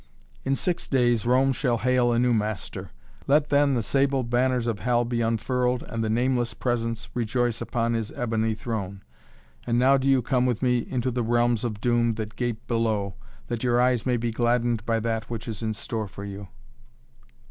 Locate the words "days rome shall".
0.87-1.77